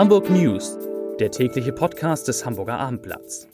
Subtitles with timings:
[0.00, 0.78] Hamburg News,
[1.18, 3.46] der tägliche Podcast des Hamburger Abendblatts.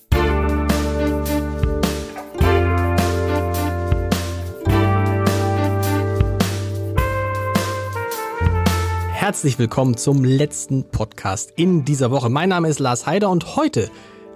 [9.10, 12.30] Herzlich willkommen zum letzten Podcast in dieser Woche.
[12.30, 13.90] Mein Name ist Lars Heider und heute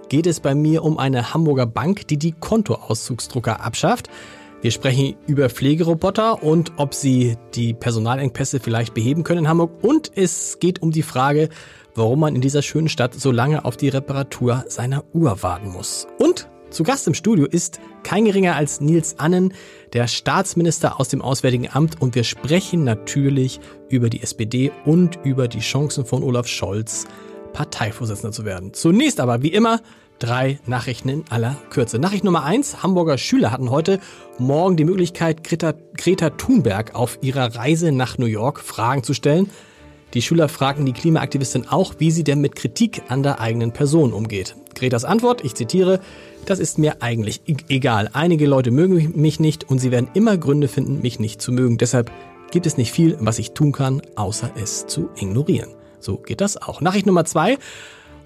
[0.09, 4.09] geht es bei mir um eine Hamburger Bank, die die Kontoauszugsdrucker abschafft.
[4.61, 9.83] Wir sprechen über Pflegeroboter und ob sie die Personalengpässe vielleicht beheben können in Hamburg.
[9.83, 11.49] Und es geht um die Frage,
[11.95, 16.05] warum man in dieser schönen Stadt so lange auf die Reparatur seiner Uhr warten muss.
[16.19, 19.55] Und zu Gast im Studio ist kein geringer als Nils Annen,
[19.93, 21.99] der Staatsminister aus dem Auswärtigen Amt.
[21.99, 23.59] Und wir sprechen natürlich
[23.89, 27.07] über die SPD und über die Chancen von Olaf Scholz,
[27.53, 28.73] Parteivorsitzender zu werden.
[28.75, 29.81] Zunächst aber, wie immer,
[30.21, 31.99] drei Nachrichten in aller Kürze.
[31.99, 32.83] Nachricht Nummer eins.
[32.83, 33.99] Hamburger Schüler hatten heute
[34.37, 39.49] Morgen die Möglichkeit, Greta, Greta Thunberg auf ihrer Reise nach New York Fragen zu stellen.
[40.13, 44.13] Die Schüler fragten die Klimaaktivistin auch, wie sie denn mit Kritik an der eigenen Person
[44.13, 44.55] umgeht.
[44.75, 45.99] Gretas Antwort, ich zitiere,
[46.45, 48.09] das ist mir eigentlich egal.
[48.13, 51.77] Einige Leute mögen mich nicht und sie werden immer Gründe finden, mich nicht zu mögen.
[51.77, 52.11] Deshalb
[52.51, 55.71] gibt es nicht viel, was ich tun kann, außer es zu ignorieren.
[55.99, 56.81] So geht das auch.
[56.81, 57.57] Nachricht Nummer zwei.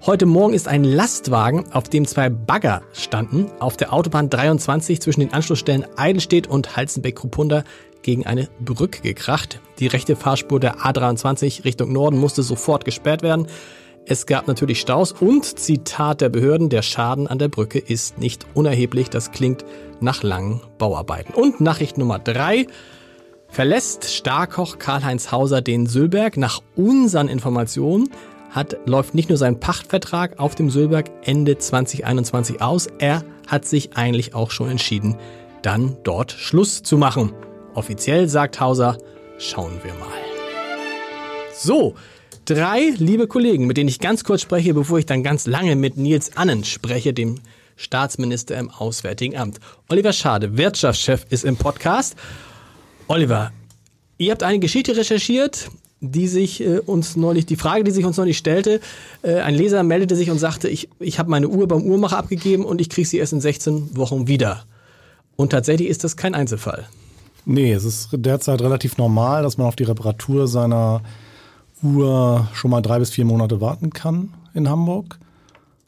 [0.04, 5.20] Heute Morgen ist ein Lastwagen, auf dem zwei Bagger standen, auf der Autobahn 23 zwischen
[5.20, 7.64] den Anschlussstellen Eidelstedt und Halzenbeck-Krupunda
[8.02, 9.60] gegen eine Brücke gekracht.
[9.80, 13.48] Die rechte Fahrspur der A23 Richtung Norden musste sofort gesperrt werden.
[14.04, 18.46] Es gab natürlich Staus und, Zitat der Behörden, der Schaden an der Brücke ist nicht
[18.54, 19.10] unerheblich.
[19.10, 19.64] Das klingt
[19.98, 21.34] nach langen Bauarbeiten.
[21.34, 22.68] Und Nachricht Nummer drei.
[23.48, 28.10] Verlässt Starkoch Karl-Heinz Hauser den Sülberg nach unseren Informationen
[28.50, 33.96] hat, läuft nicht nur sein Pachtvertrag auf dem Sülberg Ende 2021 aus, er hat sich
[33.96, 35.16] eigentlich auch schon entschieden,
[35.62, 37.32] dann dort Schluss zu machen.
[37.74, 38.98] Offiziell sagt Hauser,
[39.38, 40.08] schauen wir mal.
[41.54, 41.94] So,
[42.44, 45.96] drei liebe Kollegen, mit denen ich ganz kurz spreche, bevor ich dann ganz lange mit
[45.96, 47.36] Nils Annen spreche, dem
[47.76, 49.58] Staatsminister im Auswärtigen Amt.
[49.88, 52.16] Oliver Schade, Wirtschaftschef, ist im Podcast.
[53.08, 53.52] Oliver,
[54.18, 55.70] ihr habt eine Geschichte recherchiert,
[56.00, 58.80] die sich äh, uns neulich, die Frage, die sich uns neulich stellte,
[59.22, 62.64] äh, ein Leser meldete sich und sagte, ich, ich habe meine Uhr beim Uhrmacher abgegeben
[62.64, 64.64] und ich kriege sie erst in 16 Wochen wieder.
[65.36, 66.86] Und tatsächlich ist das kein Einzelfall.
[67.44, 71.02] Nee, es ist derzeit relativ normal, dass man auf die Reparatur seiner
[71.82, 75.18] Uhr schon mal drei bis vier Monate warten kann in Hamburg.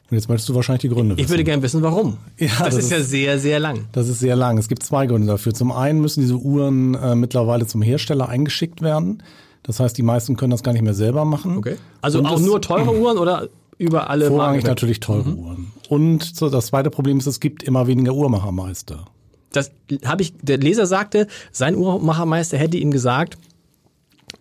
[0.09, 1.25] Und jetzt möchtest du wahrscheinlich die Gründe wissen.
[1.25, 2.17] Ich würde gerne wissen, warum.
[2.37, 3.85] Ja, das, das ist, ist, ja sehr, sehr lang.
[3.91, 4.57] Das ist sehr lang.
[4.57, 5.53] Es gibt zwei Gründe dafür.
[5.53, 9.21] Zum einen müssen diese Uhren äh, mittlerweile zum Hersteller eingeschickt werden.
[9.63, 11.57] Das heißt, die meisten können das gar nicht mehr selber machen.
[11.57, 11.75] Okay.
[12.01, 14.67] Also Und auch nur teure Uhren oder über alle Vorrangig Marken?
[14.67, 15.39] natürlich teure mhm.
[15.39, 15.71] Uhren.
[15.87, 19.05] Und so das zweite Problem ist, es gibt immer weniger Uhrmachermeister.
[19.51, 19.71] Das
[20.05, 23.37] habe ich, der Leser sagte, sein Uhrmachermeister hätte ihm gesagt,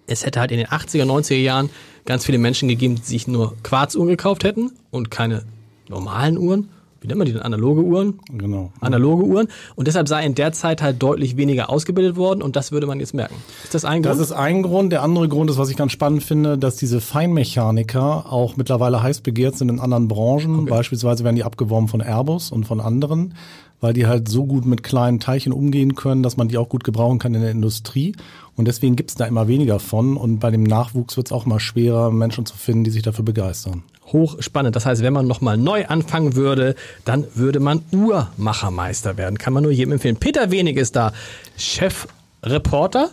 [0.06, 1.70] es hätte halt in den 80er, 90er Jahren
[2.04, 5.44] ganz viele Menschen gegeben, die sich nur Quarzuhren gekauft hätten und keine
[5.88, 6.68] normalen Uhren
[7.00, 8.18] wie nennt man die denn, analoge Uhren?
[8.32, 8.72] Genau.
[8.80, 9.48] Analoge Uhren.
[9.76, 12.98] Und deshalb sei in der Zeit halt deutlich weniger ausgebildet worden und das würde man
[12.98, 13.36] jetzt merken.
[13.62, 14.06] Ist das ein Grund?
[14.06, 14.90] Das ist ein Grund.
[14.90, 19.20] Der andere Grund ist, was ich ganz spannend finde, dass diese Feinmechaniker auch mittlerweile heiß
[19.20, 20.60] begehrt sind in anderen Branchen.
[20.60, 20.70] Okay.
[20.70, 23.34] Beispielsweise werden die abgeworben von Airbus und von anderen,
[23.80, 26.82] weil die halt so gut mit kleinen Teilchen umgehen können, dass man die auch gut
[26.82, 28.16] gebrauchen kann in der Industrie.
[28.56, 30.16] Und deswegen gibt es da immer weniger von.
[30.16, 33.24] Und bei dem Nachwuchs wird es auch mal schwerer, Menschen zu finden, die sich dafür
[33.24, 34.76] begeistern hochspannend.
[34.76, 36.74] Das heißt, wenn man nochmal neu anfangen würde,
[37.04, 39.38] dann würde man Uhrmachermeister werden.
[39.38, 40.16] Kann man nur jedem empfehlen.
[40.16, 41.12] Peter Wenig ist da,
[41.56, 43.10] Chefreporter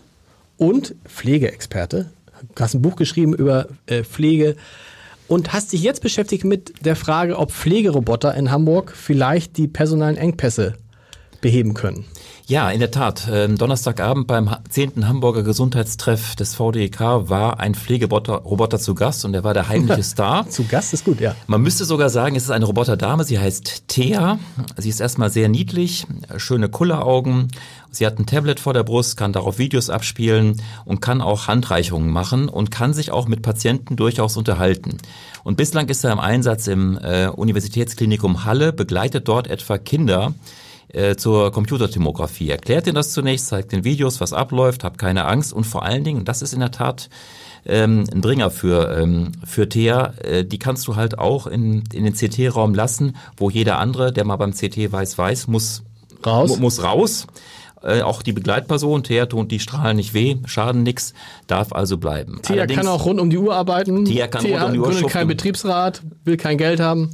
[0.58, 2.10] und Pflegeexperte.
[2.54, 4.56] Du hast ein Buch geschrieben über äh, Pflege
[5.28, 10.18] und hast dich jetzt beschäftigt mit der Frage, ob Pflegeroboter in Hamburg vielleicht die personalen
[10.18, 10.76] Engpässe
[11.42, 12.06] beheben können.
[12.48, 13.28] Ja, in der Tat.
[13.32, 15.08] Ähm, Donnerstagabend beim 10.
[15.08, 20.48] Hamburger Gesundheitstreff des VDK war ein Pflegeroboter zu Gast und er war der heimliche Star.
[20.48, 21.36] zu Gast ist gut, ja.
[21.48, 23.24] Man müsste sogar sagen, es ist eine Roboterdame.
[23.24, 24.38] Sie heißt Thea.
[24.78, 26.06] Sie ist erstmal sehr niedlich,
[26.38, 27.48] schöne Kulleraugen.
[27.90, 32.12] Sie hat ein Tablet vor der Brust, kann darauf Videos abspielen und kann auch Handreichungen
[32.12, 35.00] machen und kann sich auch mit Patienten durchaus unterhalten.
[35.44, 40.34] Und bislang ist er im Einsatz im äh, Universitätsklinikum Halle, begleitet dort etwa Kinder,
[40.96, 42.50] äh, zur Computertomographie.
[42.50, 46.04] Erklärt Ihnen das zunächst, zeigt den Videos, was abläuft, habt keine Angst und vor allen
[46.04, 47.10] Dingen, und das ist in der Tat
[47.66, 52.06] ähm, ein Bringer für, ähm, für Thea, äh, die kannst du halt auch in, in
[52.06, 55.84] den CT-Raum lassen, wo jeder andere, der mal beim CT weiß, weiß, muss
[56.26, 56.58] raus.
[56.60, 57.28] muss raus
[57.86, 61.14] Äh, auch die Begleitperson, Thea tut die strahlen nicht weh, schaden nix,
[61.48, 62.40] darf also bleiben.
[62.42, 64.06] Thea Allerdings, kann auch rund um die Uhr arbeiten.
[64.06, 67.12] Thea kann Thea rund um die Uhr gründet kein Betriebsrat, will kein Geld haben.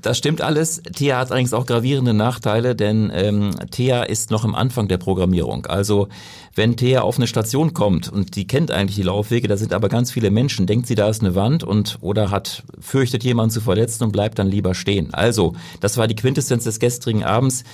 [0.00, 0.82] Das stimmt alles.
[0.82, 5.66] Thea hat allerdings auch gravierende Nachteile, denn ähm, Thea ist noch im Anfang der Programmierung.
[5.66, 6.08] Also
[6.54, 9.90] wenn Thea auf eine Station kommt und die kennt eigentlich die Laufwege, da sind aber
[9.90, 13.60] ganz viele Menschen, denkt sie, da ist eine Wand und oder hat fürchtet jemanden zu
[13.60, 15.12] verletzen und bleibt dann lieber stehen.
[15.12, 17.64] Also, das war die Quintessenz des gestrigen Abends.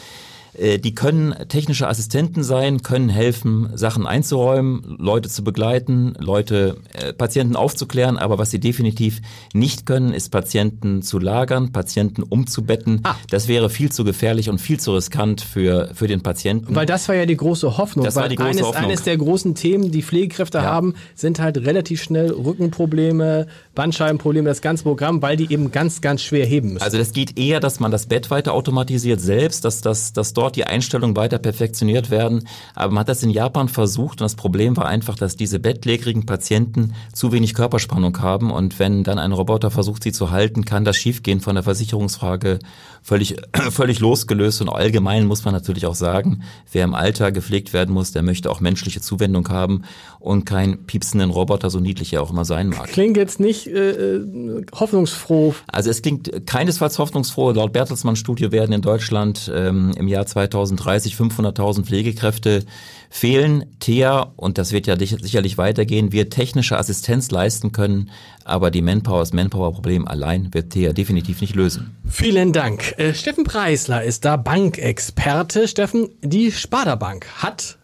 [0.55, 7.13] Äh, die können technische Assistenten sein, können helfen, Sachen einzuräumen, Leute zu begleiten, Leute, äh,
[7.13, 9.21] Patienten aufzuklären, aber was sie definitiv
[9.55, 13.01] nicht können, ist Patienten zu lagern, Patienten umzubetten.
[13.05, 13.15] Ah.
[13.31, 16.75] Das wäre viel zu gefährlich und viel zu riskant für, für den Patienten.
[16.75, 18.05] Weil das war ja die große Hoffnung.
[18.05, 18.85] Das war die große eines, Hoffnung.
[18.85, 20.65] eines der großen Themen, die Pflegekräfte ja.
[20.65, 26.23] haben, sind halt relativ schnell Rückenprobleme, Bandscheibenprobleme, das ganze Programm, weil die eben ganz, ganz
[26.23, 26.83] schwer heben müssen.
[26.83, 30.57] Also das geht eher, dass man das Bett weiter automatisiert selbst, dass, dass, dass dort
[30.57, 32.49] die Einstellungen weiter perfektioniert werden.
[32.75, 36.27] Aber man hat das in Japan versucht und das Problem war einfach, dass diese bettlägerigen
[36.27, 40.85] Patienten zu wenig Körperspannung haben und wenn dann ein Roboter versucht, sie zu halten, kann
[40.85, 42.59] das schiefgehen von der Versicherungsfrage
[43.03, 43.37] völlig,
[43.71, 46.43] völlig losgelöst und allgemein muss man natürlich auch sagen,
[46.73, 49.83] wer im Alter gepflegt werden muss, der möchte auch menschliche Zuwendung haben
[50.19, 52.89] und kein piepsenden Roboter, so niedlich er auch immer sein mag.
[52.89, 55.55] Klingt jetzt nicht äh, äh hoffnungsfroh.
[55.69, 57.53] Also es klingt keinesfalls hoffnungsfroh.
[57.53, 62.65] Laut Bertelsmann Studie werden in Deutschland ähm, im Jahr 2030 500.000 Pflegekräfte
[63.11, 63.67] fehlen.
[63.79, 68.11] TEA, und das wird ja sicherlich weitergehen, wird technische Assistenz leisten können,
[68.45, 71.97] aber die Manpower, das Manpower-Problem allein wird TEA definitiv nicht lösen.
[72.09, 72.95] Vielen Dank.
[72.99, 75.69] Äh, Steffen Preisler ist da Bankexperte.
[75.69, 77.79] Steffen, die Sparda Bank hat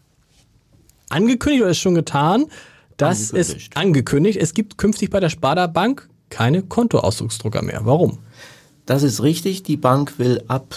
[1.09, 2.45] angekündigt oder ist schon getan,
[2.97, 3.71] dass angekündigt.
[3.71, 7.81] es angekündigt, es gibt künftig bei der Sparda Bank keine Kontoausdrucksdrucker mehr.
[7.83, 8.19] Warum?
[8.85, 9.63] Das ist richtig.
[9.63, 10.75] Die Bank will ab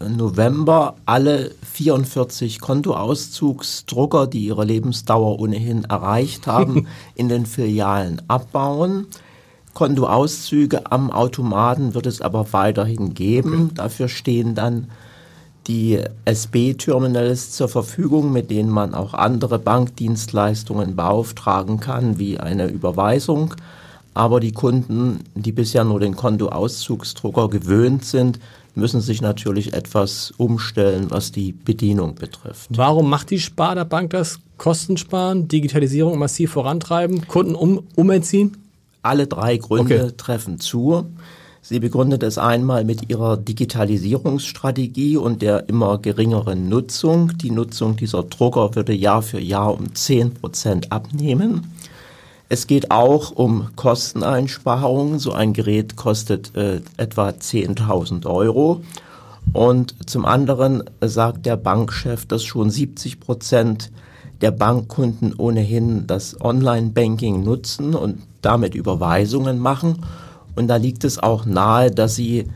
[0.00, 9.06] November alle 44 Kontoauszugsdrucker, die ihre Lebensdauer ohnehin erreicht haben, in den Filialen abbauen.
[9.74, 13.66] Kontoauszüge am Automaten wird es aber weiterhin geben.
[13.66, 13.74] Okay.
[13.74, 14.88] Dafür stehen dann
[15.66, 23.54] die SB-Terminals zur Verfügung, mit denen man auch andere Bankdienstleistungen beauftragen kann, wie eine Überweisung.
[24.14, 28.40] Aber die Kunden, die bisher nur den Kontoauszugsdrucker gewöhnt sind,
[28.78, 32.70] müssen sich natürlich etwas umstellen, was die Bedienung betrifft.
[32.70, 34.40] Warum macht die Sparda Bank das?
[34.56, 38.56] Kosten sparen, Digitalisierung massiv vorantreiben, Kunden um, umerziehen?
[39.02, 40.12] Alle drei Gründe okay.
[40.16, 41.06] treffen zu.
[41.60, 47.36] Sie begründet es einmal mit ihrer Digitalisierungsstrategie und der immer geringeren Nutzung.
[47.36, 51.72] Die Nutzung dieser Drucker würde Jahr für Jahr um 10 Prozent abnehmen.
[52.48, 55.18] Es geht auch um Kosteneinsparungen.
[55.18, 58.82] So ein Gerät kostet äh, etwa 10.000 Euro.
[59.52, 63.90] Und zum anderen sagt der Bankchef, dass schon 70 Prozent
[64.40, 70.04] der Bankkunden ohnehin das Online-Banking nutzen und damit Überweisungen machen.
[70.54, 72.46] Und da liegt es auch nahe, dass sie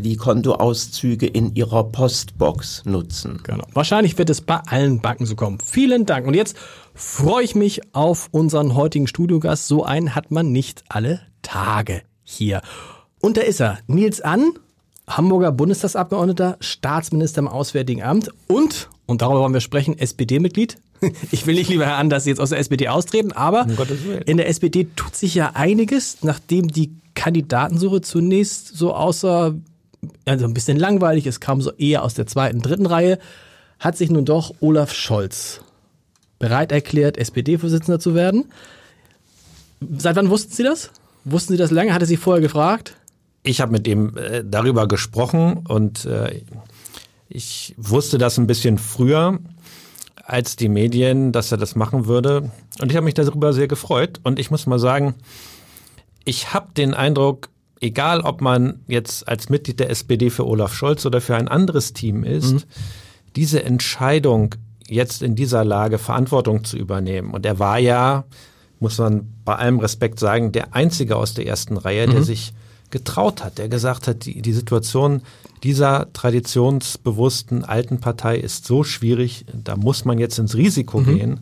[0.00, 3.40] die Kontoauszüge in ihrer Postbox nutzen.
[3.42, 3.64] Genau.
[3.72, 5.58] Wahrscheinlich wird es bei allen Banken so kommen.
[5.64, 6.26] Vielen Dank.
[6.26, 6.56] Und jetzt
[6.94, 9.66] freue ich mich auf unseren heutigen Studiogast.
[9.66, 12.62] So einen hat man nicht alle Tage hier.
[13.20, 14.52] Und da ist er, Nils An,
[15.08, 20.78] Hamburger Bundestagsabgeordneter, Staatsminister im Auswärtigen Amt und, und darüber wollen wir sprechen, SPD-Mitglied.
[21.30, 23.76] Ich will nicht lieber Herr An, dass Sie jetzt aus der SPD austreten, aber um
[24.24, 29.54] in der SPD tut sich ja einiges, nachdem die Kandidatensuche zunächst so außer
[30.26, 33.18] also ein bisschen langweilig, es kam so eher aus der zweiten, dritten Reihe,
[33.78, 35.60] hat sich nun doch Olaf Scholz
[36.38, 38.46] bereit erklärt, SPD-Vorsitzender zu werden.
[39.96, 40.90] Seit wann wussten Sie das?
[41.24, 41.94] Wussten Sie das lange?
[41.94, 42.94] Hatte Sie vorher gefragt?
[43.42, 46.42] Ich habe mit ihm äh, darüber gesprochen und äh,
[47.28, 49.38] ich wusste das ein bisschen früher
[50.24, 52.50] als die Medien, dass er das machen würde.
[52.80, 54.20] Und ich habe mich darüber sehr gefreut.
[54.24, 55.14] Und ich muss mal sagen,
[56.24, 57.48] ich habe den Eindruck,
[57.80, 61.92] egal ob man jetzt als Mitglied der SPD für Olaf Scholz oder für ein anderes
[61.92, 62.62] Team ist, mhm.
[63.36, 64.54] diese Entscheidung
[64.88, 67.32] jetzt in dieser Lage Verantwortung zu übernehmen.
[67.32, 68.24] Und er war ja,
[68.80, 72.12] muss man bei allem Respekt sagen, der Einzige aus der ersten Reihe, mhm.
[72.12, 72.52] der sich
[72.90, 75.22] getraut hat, der gesagt hat, die, die Situation
[75.64, 81.04] dieser traditionsbewussten alten Partei ist so schwierig, da muss man jetzt ins Risiko mhm.
[81.04, 81.40] gehen.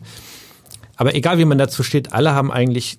[0.97, 2.97] Aber egal wie man dazu steht, alle haben eigentlich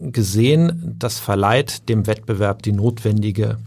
[0.00, 3.58] gesehen, das verleiht dem Wettbewerb die notwendige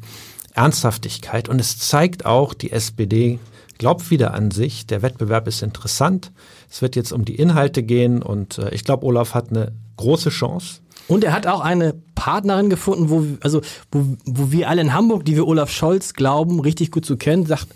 [0.53, 1.49] Ernsthaftigkeit.
[1.49, 3.39] Und es zeigt auch, die SPD
[3.77, 6.31] glaubt wieder an sich, der Wettbewerb ist interessant.
[6.69, 10.29] Es wird jetzt um die Inhalte gehen und äh, ich glaube, Olaf hat eine große
[10.29, 10.79] Chance.
[11.07, 15.23] Und er hat auch eine Partnerin gefunden, wo, also, wo, wo wir alle in Hamburg,
[15.23, 17.67] die wir Olaf Scholz glauben, richtig gut zu kennen, sagt,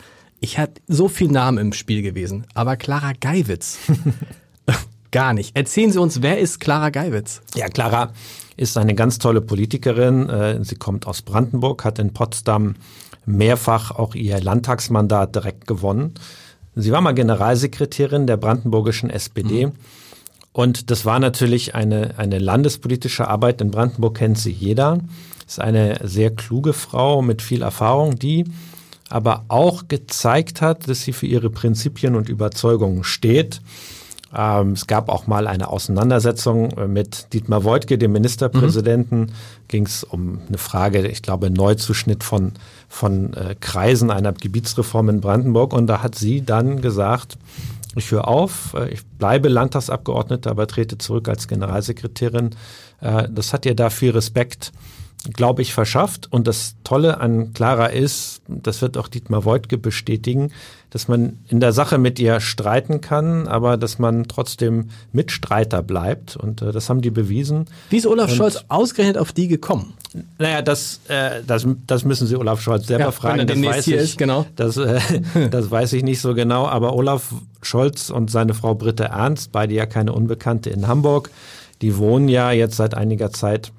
[0.44, 3.78] Ich hatte so viel Namen im Spiel gewesen, aber Clara Geiwitz.
[5.12, 5.56] Gar nicht.
[5.56, 7.42] Erzählen Sie uns, wer ist Clara Geiwitz?
[7.56, 8.14] Ja, Clara
[8.56, 10.30] ist eine ganz tolle Politikerin.
[10.30, 12.76] Äh, sie kommt aus Brandenburg, hat in Potsdam
[13.26, 16.14] mehrfach auch ihr Landtagsmandat direkt gewonnen.
[16.76, 19.68] Sie war mal Generalsekretärin der brandenburgischen SPD.
[19.68, 19.72] Mhm.
[20.54, 23.62] Und das war natürlich eine, eine landespolitische Arbeit.
[23.62, 25.00] In Brandenburg kennt sie jeder.
[25.48, 28.46] Ist eine sehr kluge Frau mit viel Erfahrung, die
[29.10, 33.62] aber auch gezeigt hat, dass sie für ihre Prinzipien und Überzeugungen steht.
[34.36, 39.20] Ähm, es gab auch mal eine Auseinandersetzung äh, mit Dietmar Woidke, dem Ministerpräsidenten.
[39.20, 39.30] Mhm.
[39.68, 42.54] Ging es um eine Frage, ich glaube, Neuzuschnitt von,
[42.88, 45.74] von äh, Kreisen einer Gebietsreform in Brandenburg.
[45.74, 47.38] Und da hat sie dann gesagt,
[47.96, 52.52] ich höre auf, äh, ich bleibe Landtagsabgeordnete, aber trete zurück als Generalsekretärin.
[53.02, 54.72] Äh, das hat ihr da viel Respekt
[55.34, 56.28] glaube ich, verschafft.
[56.32, 60.52] Und das Tolle an Clara ist, das wird auch Dietmar Woidke bestätigen,
[60.90, 66.36] dass man in der Sache mit ihr streiten kann, aber dass man trotzdem Mitstreiter bleibt.
[66.36, 67.66] Und äh, das haben die bewiesen.
[67.90, 69.94] Wie ist Olaf Und, Scholz ausgerechnet auf die gekommen?
[70.38, 73.48] Naja, das, äh, das, das müssen Sie Olaf Scholz selber ja, fragen.
[73.48, 74.46] das weiß ich, ist, genau.
[74.56, 75.00] Das, äh,
[75.52, 76.68] das weiß ich nicht so genau.
[76.68, 81.30] Aber Olaf Scholz und seine Frau Britte Ernst, beide ja keine Unbekannte in Hamburg,
[81.82, 83.72] die wohnen ja jetzt seit einiger Zeit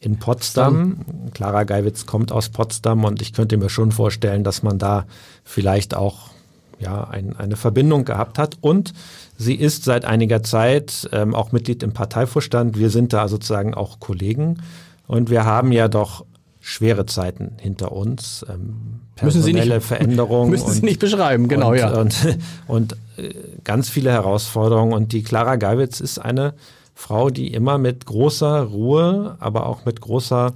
[0.00, 0.98] in Potsdam.
[1.34, 5.04] Clara Geiwitz kommt aus Potsdam und ich könnte mir schon vorstellen, dass man da
[5.44, 6.30] vielleicht auch
[6.78, 8.56] ja, ein, eine Verbindung gehabt hat.
[8.62, 8.94] Und
[9.36, 12.78] sie ist seit einiger Zeit ähm, auch Mitglied im Parteivorstand.
[12.78, 14.62] Wir sind da sozusagen auch Kollegen
[15.06, 16.24] und wir haben ja doch
[16.60, 18.44] schwere Zeiten hinter uns.
[18.48, 20.50] Ähm, müssen Sie nicht, Veränderungen.
[20.52, 21.90] Müssen Sie nicht beschreiben, genau, und, ja.
[21.98, 22.16] Und,
[22.66, 24.92] und, äh, ganz viele Herausforderungen.
[24.92, 26.54] Und die Clara Geiwitz ist eine
[27.00, 30.54] Frau, die immer mit großer Ruhe, aber auch mit großer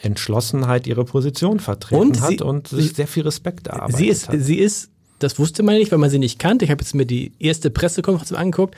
[0.00, 4.36] Entschlossenheit ihre Position vertreten und hat und sich sehr viel Respekt erarbeitet sie ist, hat.
[4.38, 6.64] Sie ist, das wusste man nicht, weil man sie nicht kannte.
[6.64, 8.76] Ich habe jetzt mir die erste Pressekonferenz angeguckt.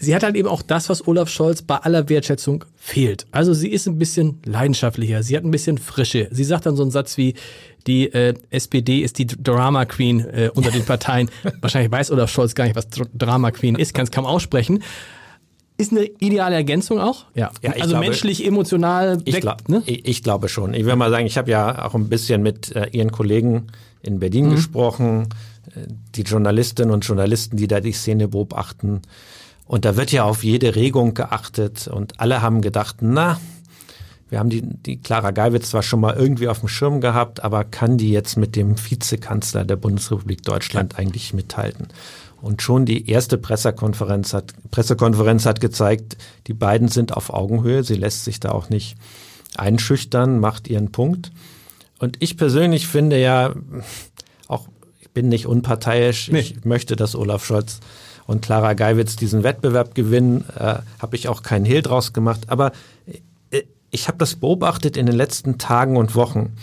[0.00, 3.24] Sie hat halt eben auch das, was Olaf Scholz bei aller Wertschätzung fehlt.
[3.30, 6.28] Also sie ist ein bisschen leidenschaftlicher, sie hat ein bisschen Frische.
[6.32, 7.34] Sie sagt dann so einen Satz wie,
[7.86, 11.30] die äh, SPD ist die Drama Queen äh, unter den Parteien.
[11.60, 14.82] Wahrscheinlich weiß Olaf Scholz gar nicht, was Drama Queen ist, kann es kaum aussprechen.
[15.78, 17.24] Ist eine ideale Ergänzung auch?
[17.34, 17.50] Ja.
[17.62, 19.18] ja also glaube, menschlich, emotional.
[19.24, 19.82] Ich, glaub, ne?
[19.86, 20.74] ich, ich, glaube schon.
[20.74, 23.68] Ich will mal sagen, ich habe ja auch ein bisschen mit äh, Ihren Kollegen
[24.02, 24.56] in Berlin mhm.
[24.56, 25.28] gesprochen,
[25.74, 29.02] äh, die Journalistinnen und Journalisten, die da die Szene beobachten.
[29.66, 33.40] Und da wird ja auf jede Regung geachtet und alle haben gedacht, na,
[34.28, 37.64] wir haben die, die Clara Geiwitz zwar schon mal irgendwie auf dem Schirm gehabt, aber
[37.64, 41.88] kann die jetzt mit dem Vizekanzler der Bundesrepublik Deutschland eigentlich mithalten?
[42.42, 46.16] Und schon die erste Pressekonferenz hat, Pressekonferenz hat gezeigt,
[46.48, 47.84] die beiden sind auf Augenhöhe.
[47.84, 48.96] Sie lässt sich da auch nicht
[49.56, 51.30] einschüchtern, macht ihren Punkt.
[52.00, 53.54] Und ich persönlich finde ja,
[54.48, 54.66] auch
[54.98, 56.32] ich bin nicht unparteiisch.
[56.32, 56.40] Nee.
[56.40, 57.78] Ich möchte, dass Olaf Scholz
[58.26, 60.44] und Clara Geiwitz diesen Wettbewerb gewinnen.
[60.58, 62.46] Äh, habe ich auch keinen Hehl draus gemacht.
[62.48, 62.72] Aber
[63.52, 66.56] äh, ich habe das beobachtet in den letzten Tagen und Wochen.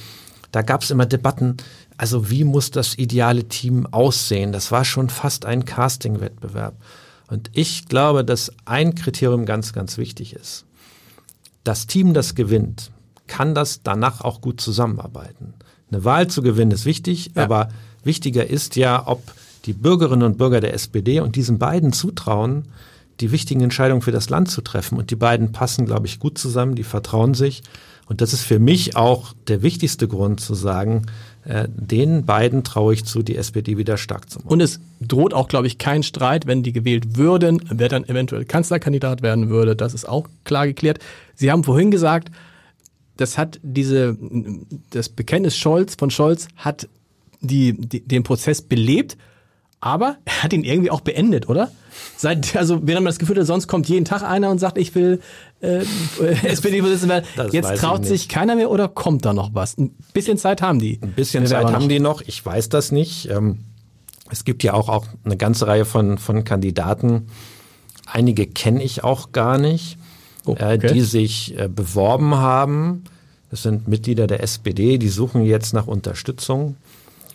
[0.52, 1.56] Da gab es immer Debatten,
[2.00, 4.54] also wie muss das ideale Team aussehen?
[4.54, 6.76] Das war schon fast ein Casting-Wettbewerb.
[7.28, 10.64] Und ich glaube, dass ein Kriterium ganz, ganz wichtig ist.
[11.66, 12.90] Das Team, das gewinnt,
[13.28, 15.54] kann das danach auch gut zusammenarbeiten.
[15.92, 17.44] Eine Wahl zu gewinnen ist wichtig, ja.
[17.44, 17.68] aber
[18.06, 19.22] wichtiger ist ja, ob
[19.66, 22.70] die Bürgerinnen und Bürger der SPD und diesen beiden zutrauen,
[23.20, 24.98] die wichtigen Entscheidungen für das Land zu treffen.
[24.98, 27.62] Und die beiden passen, glaube ich, gut zusammen, die vertrauen sich.
[28.06, 31.04] Und das ist für mich auch der wichtigste Grund zu sagen,
[31.46, 34.50] äh, den beiden traue ich zu, die SPD wieder stark zu machen.
[34.50, 38.46] Und es droht auch, glaube ich, kein Streit, wenn die gewählt würden, wer dann eventuell
[38.46, 39.76] Kanzlerkandidat werden würde.
[39.76, 41.00] Das ist auch klar geklärt.
[41.36, 42.32] Sie haben vorhin gesagt,
[43.18, 44.18] das hat diese,
[44.92, 46.88] das Bekenntnis Scholz von Scholz hat
[47.42, 49.18] die, die, den Prozess belebt
[49.82, 51.72] aber er hat ihn irgendwie auch beendet, oder?
[52.18, 55.22] Seit, also wir haben das Gefühl, sonst kommt jeden Tag einer und sagt, ich will
[55.62, 55.84] äh,
[56.44, 57.52] SPD-Vorsitzender werden.
[57.52, 59.78] Jetzt traut sich keiner mehr oder kommt da noch was?
[59.78, 61.00] Ein bisschen Zeit haben die.
[61.02, 62.22] Ein bisschen Zeit haben die noch.
[62.22, 63.30] Ich weiß das nicht.
[63.30, 63.60] Ähm,
[64.30, 67.28] es gibt ja auch, auch eine ganze Reihe von, von Kandidaten.
[68.06, 69.98] Einige kenne ich auch gar nicht,
[70.46, 70.94] oh, äh, okay.
[70.94, 73.06] die sich äh, beworben haben.
[73.50, 76.76] Das sind Mitglieder der SPD, die suchen jetzt nach Unterstützung.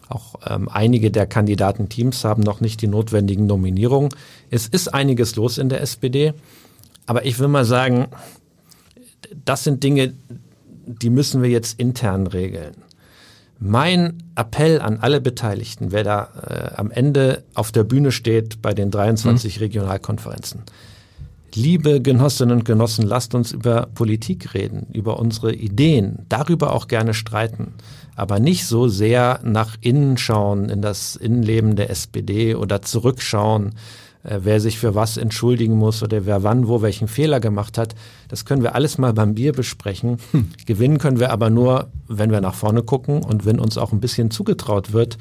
[0.09, 4.11] Auch ähm, einige der Kandidatenteams haben noch nicht die notwendigen Nominierungen.
[4.51, 6.35] Es ist einiges los in der SPD,
[7.07, 8.09] aber ich will mal sagen,
[9.45, 10.15] das sind Dinge,
[10.87, 12.75] die müssen wir jetzt intern regeln.
[13.59, 18.75] Mein Appell an alle Beteiligten, wer da äh, am Ende auf der Bühne steht bei
[18.75, 19.63] den 23 mhm.
[19.63, 20.63] Regionalkonferenzen.
[21.55, 27.15] Liebe Genossinnen und Genossen, lasst uns über Politik reden, über unsere Ideen, darüber auch gerne
[27.15, 27.75] streiten
[28.17, 33.75] aber nicht so sehr nach innen schauen, in das Innenleben der SPD oder zurückschauen,
[34.23, 37.95] äh, wer sich für was entschuldigen muss oder wer wann wo welchen Fehler gemacht hat.
[38.29, 40.19] Das können wir alles mal beim Bier besprechen.
[40.33, 40.51] Hm.
[40.67, 44.01] Gewinnen können wir aber nur, wenn wir nach vorne gucken und wenn uns auch ein
[44.01, 45.19] bisschen zugetraut wird,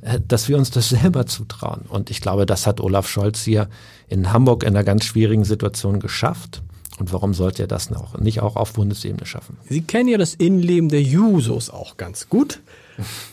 [0.00, 1.82] äh, dass wir uns das selber zutrauen.
[1.88, 3.68] Und ich glaube, das hat Olaf Scholz hier
[4.08, 6.62] in Hamburg in einer ganz schwierigen Situation geschafft.
[6.98, 9.56] Und warum sollte er das auch, nicht auch auf Bundesebene schaffen?
[9.68, 12.60] Sie kennen ja das Innenleben der Jusos auch ganz gut.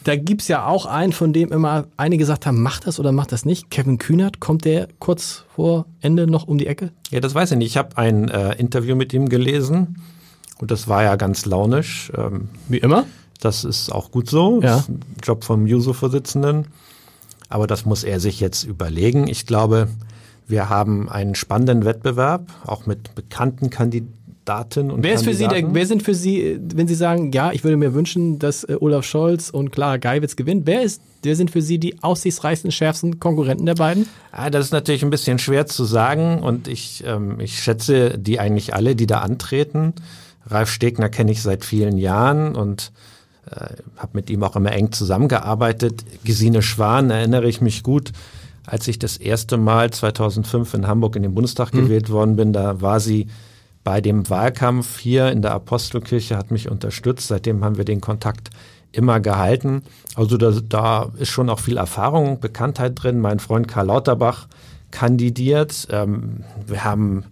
[0.03, 3.31] Da gibt's ja auch einen, von dem immer einige gesagt haben, macht das oder macht
[3.31, 3.71] das nicht.
[3.71, 6.91] Kevin Kühnert, kommt der kurz vor Ende noch um die Ecke?
[7.09, 7.67] Ja, das weiß ich nicht.
[7.67, 9.99] Ich habe ein äh, Interview mit ihm gelesen
[10.59, 12.11] und das war ja ganz launisch.
[12.15, 13.05] Ähm, Wie immer?
[13.41, 14.61] Das ist auch gut so.
[14.61, 14.83] Ja.
[15.23, 16.67] Job vom Juso-Vorsitzenden.
[17.49, 19.27] Aber das muss er sich jetzt überlegen.
[19.27, 19.87] Ich glaube,
[20.47, 25.25] wir haben einen spannenden Wettbewerb, auch mit bekannten Kandidaten und wer ist Kandidaten.
[25.25, 28.37] für Sie, der, wer sind für Sie, wenn Sie sagen, ja, ich würde mir wünschen,
[28.37, 32.01] dass äh, Olaf Scholz und Clara Geiwitz gewinnen, wer ist, wer sind für Sie die
[32.03, 34.07] aussichtsreichsten, schärfsten Konkurrenten der beiden?
[34.31, 38.39] Ah, das ist natürlich ein bisschen schwer zu sagen und ich, ähm, ich schätze die
[38.39, 39.93] eigentlich alle, die da antreten.
[40.47, 42.91] Ralf Stegner kenne ich seit vielen Jahren und
[43.49, 46.03] äh, habe mit ihm auch immer eng zusammengearbeitet.
[46.23, 48.11] Gesine Schwan erinnere ich mich gut,
[48.65, 51.81] als ich das erste Mal 2005 in Hamburg in den Bundestag mhm.
[51.81, 52.53] gewählt worden bin.
[52.53, 53.27] Da war sie
[53.83, 57.27] bei dem Wahlkampf hier in der Apostelkirche, hat mich unterstützt.
[57.27, 58.49] Seitdem haben wir den Kontakt
[58.91, 59.83] immer gehalten.
[60.15, 63.19] Also da, da ist schon auch viel Erfahrung, Bekanntheit drin.
[63.19, 64.47] Mein Freund Karl Lauterbach
[64.91, 65.87] kandidiert.
[65.91, 67.25] Ähm, wir haben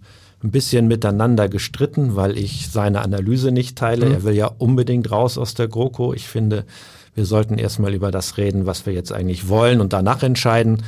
[0.44, 4.06] ein bisschen miteinander gestritten, weil ich seine Analyse nicht teile.
[4.06, 4.12] Mhm.
[4.12, 6.12] Er will ja unbedingt raus aus der GroKo.
[6.12, 6.66] Ich finde,
[7.14, 10.82] wir sollten erstmal über das reden, was wir jetzt eigentlich wollen und danach entscheiden.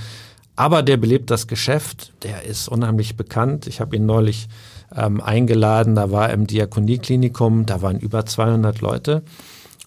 [0.57, 3.67] Aber der belebt das Geschäft, der ist unheimlich bekannt.
[3.67, 4.49] Ich habe ihn neulich
[4.95, 9.23] ähm, eingeladen, da war im Diakonieklinikum, da waren über 200 Leute.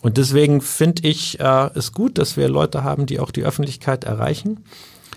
[0.01, 4.03] Und deswegen finde ich äh, es gut, dass wir Leute haben, die auch die Öffentlichkeit
[4.03, 4.63] erreichen.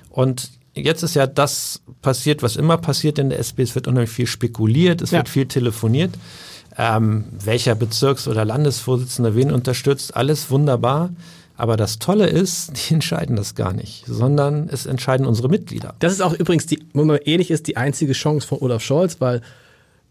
[0.09, 3.63] Und jetzt ist ja das passiert, was immer passiert in der SP.
[3.63, 5.19] Es wird unheimlich viel spekuliert, es ja.
[5.19, 6.13] wird viel telefoniert.
[6.79, 11.11] Ähm, welcher Bezirks- oder Landesvorsitzender wen unterstützt, alles wunderbar.
[11.57, 15.95] Aber das Tolle ist, die entscheiden das gar nicht, sondern es entscheiden unsere Mitglieder.
[15.99, 19.21] Das ist auch übrigens, die, wenn man ehrlich ist, die einzige Chance von Olaf Scholz,
[19.21, 19.41] weil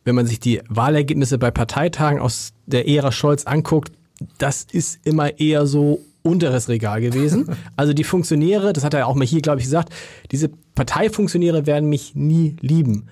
[0.04, 3.92] wenn man sich die Wahlergebnisse bei Parteitagen aus der Ära Scholz anguckt,
[4.38, 7.50] das ist immer eher so unteres Regal gewesen.
[7.76, 9.92] Also die Funktionäre, das hat er auch mal hier, glaube ich, gesagt,
[10.32, 13.08] diese Parteifunktionäre werden mich nie lieben.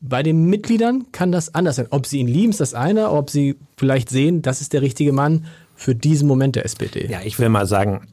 [0.00, 1.86] Bei den Mitgliedern kann das anders sein.
[1.90, 5.12] Ob sie ihn lieben, ist das eine, ob sie vielleicht sehen, das ist der richtige
[5.12, 5.46] Mann
[5.82, 7.08] für diesen Moment der SPD.
[7.10, 8.06] Ja, ich will mal sagen,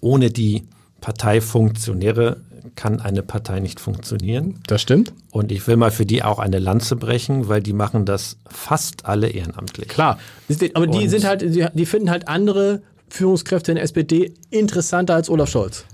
[0.00, 0.64] ohne die
[1.00, 2.38] Parteifunktionäre
[2.74, 4.58] kann eine Partei nicht funktionieren.
[4.66, 5.12] Das stimmt.
[5.30, 9.06] Und ich will mal für die auch eine Lanze brechen, weil die machen das fast
[9.06, 9.86] alle ehrenamtlich.
[9.86, 10.18] Klar,
[10.74, 15.30] aber die Und sind halt, die finden halt andere Führungskräfte in der SPD interessanter als
[15.30, 15.84] Olaf Scholz.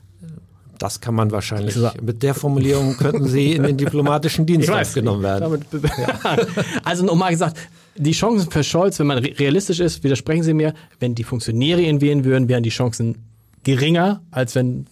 [0.78, 1.76] Das kann man wahrscheinlich.
[2.00, 5.62] Mit der Formulierung könnten Sie in den diplomatischen Dienst aufgenommen werden.
[5.98, 6.36] Ja.
[6.84, 7.58] Also nochmal gesagt,
[7.96, 12.00] die Chancen für Scholz, wenn man realistisch ist, widersprechen Sie mir, wenn die Funktionäre ihn
[12.00, 13.18] wählen würden, wären die Chancen
[13.64, 14.86] geringer, als wenn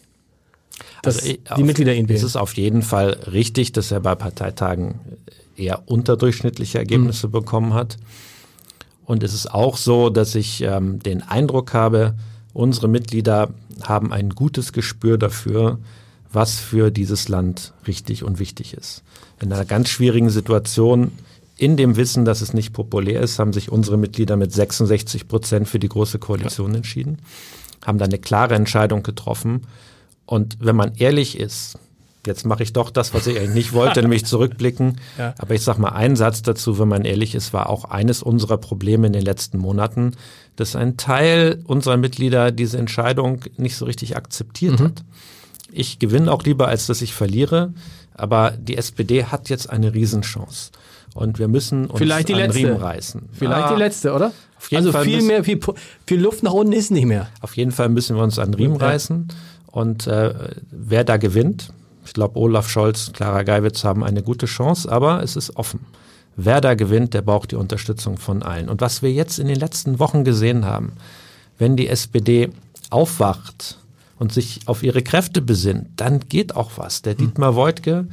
[1.05, 2.19] also, die Mitglieder ihn wählen.
[2.19, 5.01] Es ist auf jeden Fall richtig, dass er bei Parteitagen
[5.57, 7.33] eher unterdurchschnittliche Ergebnisse mhm.
[7.33, 7.97] bekommen hat.
[9.05, 12.15] Und es ist auch so, dass ich ähm, den Eindruck habe,
[12.53, 13.51] unsere Mitglieder
[13.83, 15.79] haben ein gutes Gespür dafür,
[16.31, 19.03] was für dieses Land richtig und wichtig ist.
[19.41, 21.13] In einer ganz schwierigen Situation,
[21.59, 25.69] in dem Wissen, dass es nicht populär ist, haben sich unsere Mitglieder mit 66 Prozent
[25.69, 26.79] für die Große Koalition ja.
[26.79, 27.19] entschieden,
[27.85, 29.67] haben da eine klare Entscheidung getroffen.
[30.25, 31.79] Und wenn man ehrlich ist,
[32.27, 35.01] Jetzt mache ich doch das, was ich eigentlich nicht wollte, nämlich zurückblicken.
[35.17, 35.35] Ja.
[35.39, 38.59] Aber ich sage mal einen Satz dazu, wenn man ehrlich ist, war auch eines unserer
[38.59, 40.13] Probleme in den letzten Monaten,
[40.57, 44.85] dass ein Teil unserer Mitglieder diese Entscheidung nicht so richtig akzeptiert mhm.
[44.85, 45.05] hat.
[45.71, 47.73] Ich gewinne auch lieber, als dass ich verliere.
[48.15, 50.71] Aber die SPD hat jetzt eine Riesenchance.
[51.15, 52.59] Und wir müssen uns Vielleicht die an letzte.
[52.59, 53.29] Riemen reißen.
[53.33, 54.33] Vielleicht ah, die letzte, oder?
[54.75, 55.61] also Fall viel müssen, mehr, viel,
[56.07, 57.29] viel, Luft nach unten ist nicht mehr.
[57.41, 58.87] Auf jeden Fall müssen wir uns an Riemen ja.
[58.87, 59.29] reißen.
[59.67, 60.35] Und äh,
[60.71, 61.73] wer da gewinnt,
[62.05, 65.81] ich glaube, Olaf Scholz, Clara Geiwitz haben eine gute Chance, aber es ist offen.
[66.37, 68.69] Wer da gewinnt, der braucht die Unterstützung von allen.
[68.69, 70.93] Und was wir jetzt in den letzten Wochen gesehen haben,
[71.59, 72.51] wenn die SPD
[72.91, 73.79] aufwacht
[74.19, 77.03] und sich auf ihre Kräfte besinnt, dann geht auch was.
[77.03, 77.19] Der hm.
[77.19, 78.07] Dietmar Woidke,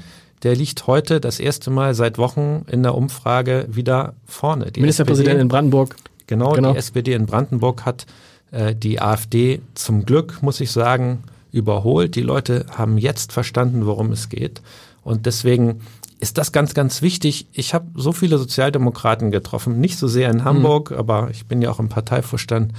[0.43, 4.71] der liegt heute das erste Mal seit Wochen in der Umfrage wieder vorne.
[4.71, 5.95] Die Ministerpräsident SPD, in Brandenburg.
[6.27, 8.05] Genau, genau, die SPD in Brandenburg hat
[8.51, 12.15] äh, die AfD zum Glück, muss ich sagen, überholt.
[12.15, 14.61] Die Leute haben jetzt verstanden, worum es geht.
[15.03, 15.81] Und deswegen
[16.19, 17.47] ist das ganz, ganz wichtig.
[17.53, 20.97] Ich habe so viele Sozialdemokraten getroffen, nicht so sehr in Hamburg, mhm.
[20.97, 22.73] aber ich bin ja auch im Parteivorstand,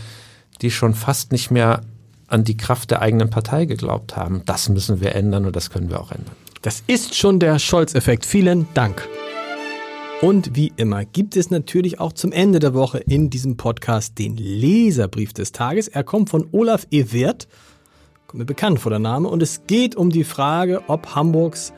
[0.62, 1.82] die schon fast nicht mehr
[2.28, 4.42] an die Kraft der eigenen Partei geglaubt haben.
[4.46, 6.34] Das müssen wir ändern und das können wir auch ändern.
[6.62, 8.26] Das ist schon der Scholz-Effekt.
[8.26, 9.06] Vielen Dank.
[10.22, 14.36] Und wie immer gibt es natürlich auch zum Ende der Woche in diesem Podcast den
[14.36, 15.88] Leserbrief des Tages.
[15.88, 17.46] Er kommt von Olaf Ewert,
[18.26, 21.74] kommt mir bekannt vor der Name, und es geht um die Frage, ob Hamburgs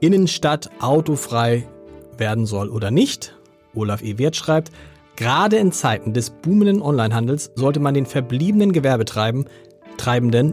[0.00, 1.66] Innenstadt autofrei
[2.16, 3.36] werden soll oder nicht.
[3.74, 4.70] Olaf Ewert schreibt,
[5.16, 9.50] gerade in Zeiten des boomenden Onlinehandels sollte man den verbliebenen Gewerbetreibenden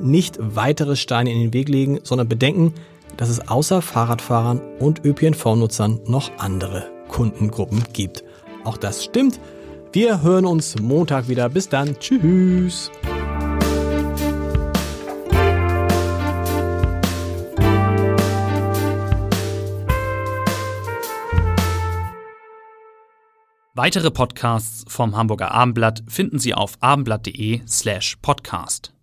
[0.02, 2.74] nicht weitere Steine in den Weg legen, sondern bedenken,
[3.18, 8.24] dass es außer Fahrradfahrern und ÖPNV-Nutzern noch andere Kundengruppen gibt.
[8.64, 9.40] Auch das stimmt.
[9.92, 11.50] Wir hören uns Montag wieder.
[11.50, 11.98] Bis dann.
[12.00, 12.92] Tschüss.
[23.82, 28.94] Weitere Podcasts vom Hamburger Abendblatt finden Sie auf abendblatt.de slash podcast.